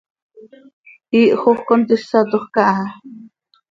[1.19, 2.85] Iihjoj contísatoj caha.